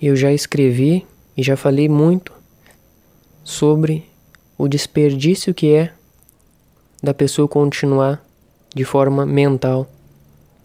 [0.00, 2.32] eu já escrevi e já falei muito
[3.42, 4.04] sobre
[4.56, 5.92] o desperdício que é
[7.02, 8.24] da pessoa continuar
[8.74, 9.88] de forma mental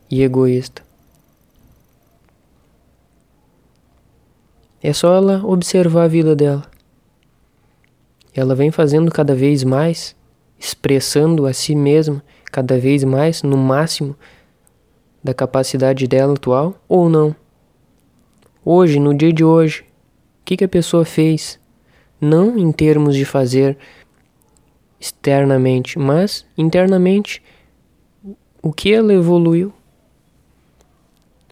[0.10, 0.84] e egoísta.
[4.82, 6.70] É só ela observar a vida dela.
[8.34, 10.16] Ela vem fazendo cada vez mais,
[10.60, 14.16] expressando a si mesma cada vez mais no máximo
[15.24, 17.36] da capacidade dela atual ou não.
[18.66, 21.60] Hoje, no dia de hoje, o que, que a pessoa fez?
[22.20, 23.78] Não em termos de fazer
[24.98, 27.44] externamente, mas internamente.
[28.62, 29.74] O que ela evoluiu?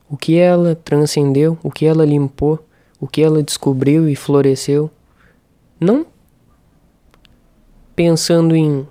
[0.09, 1.57] O que ela transcendeu?
[1.61, 2.65] O que ela limpou?
[2.97, 4.89] O que ela descobriu e floresceu?
[5.77, 6.05] Não
[7.93, 8.87] pensando em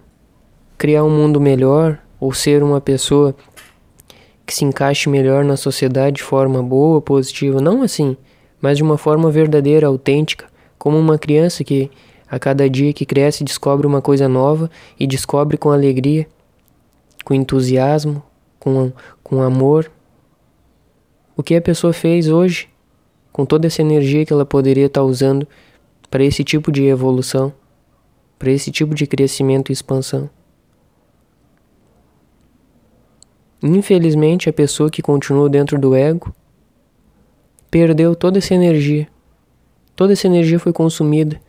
[0.76, 3.34] criar um mundo melhor ou ser uma pessoa
[4.50, 8.16] que se encaixe melhor na sociedade de forma boa, positiva, não assim,
[8.60, 10.46] mas de uma forma verdadeira, autêntica,
[10.76, 11.88] como uma criança que
[12.28, 16.26] a cada dia que cresce descobre uma coisa nova e descobre com alegria,
[17.24, 18.20] com entusiasmo,
[18.58, 18.90] com,
[19.22, 19.88] com amor.
[21.36, 22.68] O que a pessoa fez hoje,
[23.30, 25.46] com toda essa energia que ela poderia estar usando
[26.10, 27.52] para esse tipo de evolução,
[28.36, 30.28] para esse tipo de crescimento e expansão.
[33.62, 36.34] Infelizmente, a pessoa que continuou dentro do ego
[37.70, 39.06] perdeu toda essa energia.
[39.94, 41.40] Toda essa energia foi consumida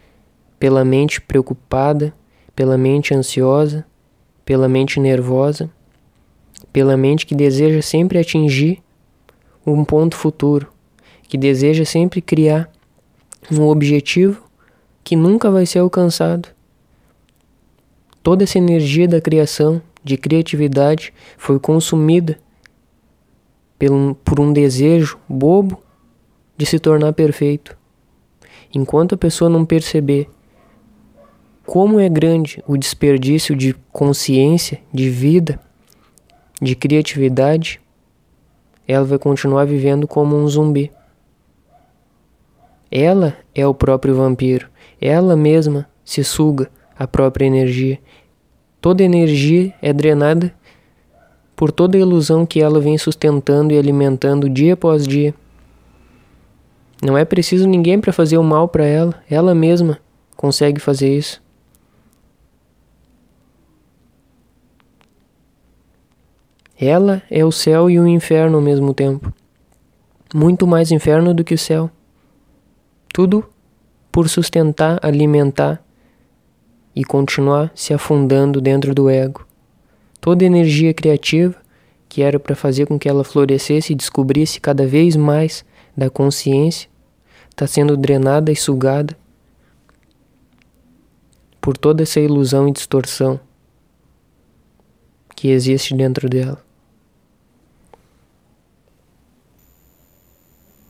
[0.59, 2.14] pela mente preocupada,
[2.56, 3.86] pela mente ansiosa,
[4.44, 5.70] pela mente nervosa,
[6.73, 8.84] pela mente que deseja sempre atingir
[9.66, 10.67] um ponto futuro,
[11.23, 12.70] que deseja sempre criar
[13.50, 14.44] um objetivo
[15.04, 16.50] que nunca vai ser alcançado.
[18.22, 22.40] Toda essa energia da criação de criatividade foi consumida
[24.24, 25.82] por um desejo bobo
[26.58, 27.76] de se tornar perfeito.
[28.74, 30.30] Enquanto a pessoa não perceber
[31.66, 35.60] como é grande o desperdício de consciência, de vida,
[36.61, 37.82] de criatividade,
[38.88, 40.92] ela vai continuar vivendo como um zumbi.
[42.92, 44.70] Ela é o próprio vampiro,
[45.00, 48.00] ela mesma se suga a própria energia
[48.81, 50.52] Toda energia é drenada
[51.55, 55.36] por toda a ilusão que ela vem sustentando e alimentando dia após dia.
[57.03, 59.99] Não é preciso ninguém para fazer o mal para ela, ela mesma
[60.36, 61.39] consegue fazer isso.
[66.80, 69.31] Ela é o céu e o inferno ao mesmo tempo.
[70.33, 71.92] Muito mais inferno do que o céu.
[73.13, 73.48] Tudo
[74.11, 75.83] por sustentar, alimentar
[76.96, 79.46] e continuar se afundando dentro do ego.
[80.20, 81.56] Toda energia criativa
[82.08, 85.64] que era para fazer com que ela florescesse e descobrisse cada vez mais
[85.96, 86.90] da consciência
[87.50, 89.18] está sendo drenada e sugada
[91.62, 93.40] por toda essa ilusão e distorção
[95.36, 96.62] que existe dentro dela.